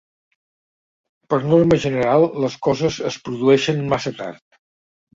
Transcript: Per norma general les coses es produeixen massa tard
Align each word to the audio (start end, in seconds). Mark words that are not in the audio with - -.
Per 1.33 1.39
norma 1.51 1.79
general 1.85 2.27
les 2.47 2.57
coses 2.71 3.01
es 3.13 3.23
produeixen 3.29 3.89
massa 3.97 4.19
tard 4.25 4.63